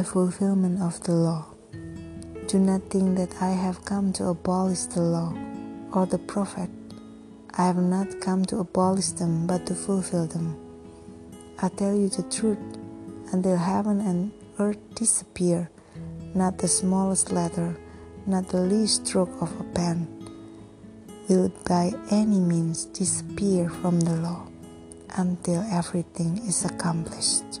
[0.00, 1.44] the fulfillment of the law.
[2.48, 5.36] Do not think that I have come to abolish the law
[5.92, 6.70] or the prophet.
[7.52, 10.56] I have not come to abolish them, but to fulfill them.
[11.60, 12.56] I tell you the truth,
[13.32, 15.68] until heaven and earth disappear,
[16.34, 17.76] not the smallest letter,
[18.24, 20.08] not the least stroke of a pen,
[21.28, 24.48] will by any means disappear from the law
[25.18, 27.60] until everything is accomplished.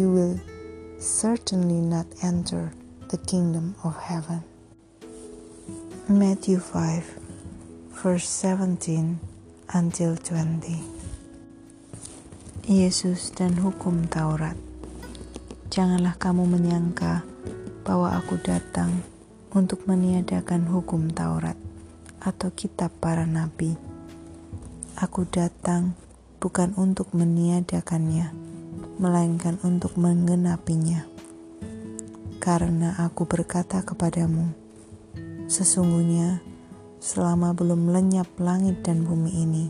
[0.00, 0.40] you will
[0.96, 2.72] certainly not enter
[3.12, 4.40] the kingdom of heaven.
[6.08, 9.20] Matthew 5, verse 17
[9.76, 10.80] until 20.
[12.64, 14.56] Yesus dan hukum Taurat.
[15.68, 17.20] Janganlah kamu menyangka
[17.84, 19.04] bahwa aku datang
[19.52, 21.60] untuk meniadakan hukum Taurat
[22.24, 23.76] atau kitab para nabi.
[24.96, 25.92] Aku datang
[26.40, 28.49] bukan untuk meniadakannya,
[29.00, 31.08] melainkan untuk menggenapinya.
[32.36, 34.52] Karena aku berkata kepadamu,
[35.50, 36.38] Sesungguhnya,
[37.02, 39.66] selama belum lenyap langit dan bumi ini,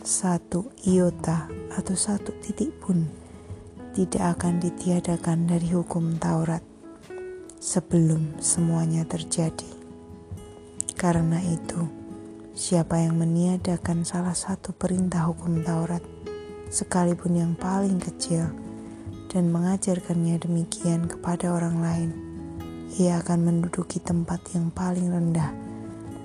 [0.00, 3.04] satu iota atau satu titik pun
[3.92, 6.64] tidak akan ditiadakan dari hukum Taurat
[7.60, 9.68] sebelum semuanya terjadi.
[10.96, 11.84] Karena itu,
[12.56, 16.15] siapa yang meniadakan salah satu perintah hukum Taurat,
[16.70, 18.50] sekalipun yang paling kecil,
[19.30, 22.10] dan mengajarkannya demikian kepada orang lain,
[22.96, 25.52] ia akan menduduki tempat yang paling rendah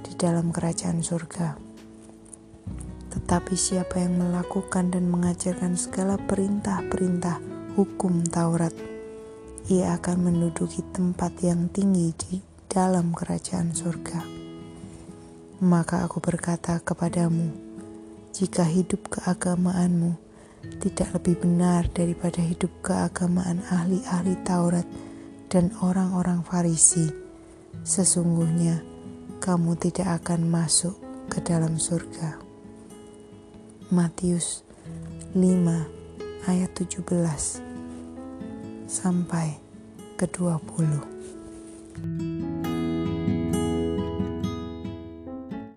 [0.08, 1.60] di dalam kerajaan surga.
[3.12, 7.44] Tetapi siapa yang melakukan dan mengajarkan segala perintah-perintah
[7.76, 8.72] hukum Taurat,
[9.68, 12.34] ia akan menduduki tempat yang tinggi di
[12.72, 14.24] dalam kerajaan surga.
[15.62, 17.52] Maka aku berkata kepadamu,
[18.32, 20.31] jika hidup keagamaanmu
[20.82, 24.86] tidak lebih benar daripada hidup keagamaan ahli-ahli Taurat,
[25.52, 27.12] dan orang-orang Farisi,
[27.84, 28.80] sesungguhnya
[29.44, 30.96] kamu tidak akan masuk
[31.28, 32.40] ke dalam surga.
[33.92, 34.64] Matius
[35.36, 35.44] 5
[36.48, 37.60] ayat 17
[38.88, 39.60] sampai
[40.16, 42.31] ke 20.